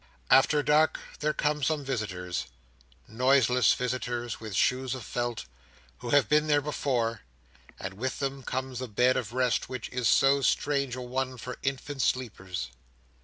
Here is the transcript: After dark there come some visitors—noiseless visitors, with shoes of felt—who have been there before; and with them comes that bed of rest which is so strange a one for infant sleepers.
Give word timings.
After 0.31 0.63
dark 0.63 0.99
there 1.19 1.31
come 1.31 1.61
some 1.61 1.85
visitors—noiseless 1.85 3.73
visitors, 3.75 4.39
with 4.39 4.55
shoes 4.55 4.95
of 4.95 5.03
felt—who 5.03 6.09
have 6.09 6.27
been 6.27 6.47
there 6.47 6.59
before; 6.59 7.21
and 7.79 7.93
with 7.93 8.17
them 8.17 8.41
comes 8.41 8.79
that 8.79 8.95
bed 8.95 9.15
of 9.15 9.31
rest 9.31 9.69
which 9.69 9.89
is 9.89 10.09
so 10.09 10.41
strange 10.41 10.95
a 10.95 11.01
one 11.01 11.37
for 11.37 11.59
infant 11.61 12.01
sleepers. 12.01 12.69